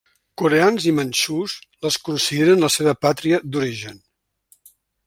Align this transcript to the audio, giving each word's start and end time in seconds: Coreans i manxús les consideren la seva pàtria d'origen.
Coreans 0.41 0.87
i 0.91 0.93
manxús 0.99 1.57
les 1.87 1.99
consideren 2.09 2.67
la 2.67 2.73
seva 2.79 2.99
pàtria 3.07 3.43
d'origen. 3.53 4.07